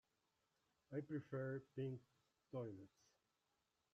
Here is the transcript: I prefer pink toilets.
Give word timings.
I 0.91 1.01
prefer 1.01 1.61
pink 1.75 2.01
toilets. 2.51 3.03